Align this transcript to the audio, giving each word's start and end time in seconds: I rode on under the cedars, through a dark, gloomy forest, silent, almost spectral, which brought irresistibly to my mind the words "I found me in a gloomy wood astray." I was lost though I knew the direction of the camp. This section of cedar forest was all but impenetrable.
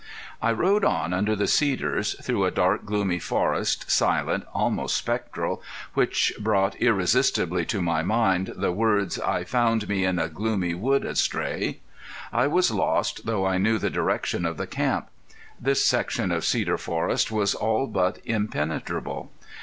I 0.41 0.51
rode 0.51 0.83
on 0.83 1.13
under 1.13 1.35
the 1.35 1.45
cedars, 1.45 2.15
through 2.25 2.45
a 2.45 2.49
dark, 2.49 2.85
gloomy 2.85 3.19
forest, 3.19 3.91
silent, 3.91 4.45
almost 4.51 4.95
spectral, 4.95 5.61
which 5.93 6.33
brought 6.39 6.75
irresistibly 6.77 7.65
to 7.67 7.83
my 7.83 8.01
mind 8.01 8.53
the 8.57 8.71
words 8.71 9.19
"I 9.19 9.43
found 9.43 9.87
me 9.87 10.03
in 10.03 10.17
a 10.17 10.27
gloomy 10.27 10.73
wood 10.73 11.05
astray." 11.05 11.81
I 12.33 12.47
was 12.47 12.71
lost 12.71 13.27
though 13.27 13.45
I 13.45 13.59
knew 13.59 13.77
the 13.77 13.91
direction 13.91 14.43
of 14.43 14.57
the 14.57 14.65
camp. 14.65 15.07
This 15.59 15.85
section 15.85 16.31
of 16.31 16.45
cedar 16.45 16.79
forest 16.79 17.29
was 17.31 17.53
all 17.53 17.85
but 17.85 18.17
impenetrable. 18.25 19.31